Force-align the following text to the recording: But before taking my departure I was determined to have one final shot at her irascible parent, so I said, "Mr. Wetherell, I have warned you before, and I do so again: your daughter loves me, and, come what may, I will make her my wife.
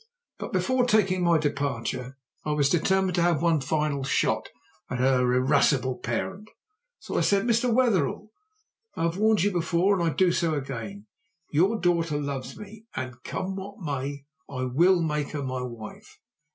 But 0.39 0.51
before 0.51 0.87
taking 0.87 1.23
my 1.23 1.37
departure 1.37 2.17
I 2.43 2.53
was 2.53 2.71
determined 2.71 3.13
to 3.17 3.21
have 3.21 3.43
one 3.43 3.61
final 3.61 4.03
shot 4.03 4.49
at 4.89 4.97
her 4.97 5.31
irascible 5.31 5.95
parent, 5.99 6.49
so 6.97 7.19
I 7.19 7.21
said, 7.21 7.43
"Mr. 7.45 7.71
Wetherell, 7.71 8.31
I 8.95 9.03
have 9.03 9.17
warned 9.17 9.43
you 9.43 9.51
before, 9.51 9.93
and 9.93 10.01
I 10.01 10.11
do 10.11 10.31
so 10.31 10.55
again: 10.55 11.05
your 11.51 11.79
daughter 11.79 12.19
loves 12.19 12.57
me, 12.57 12.87
and, 12.95 13.21
come 13.23 13.55
what 13.55 13.77
may, 13.77 14.25
I 14.49 14.63
will 14.63 15.03
make 15.03 15.33
her 15.33 15.43
my 15.43 15.61
wife. 15.61 16.17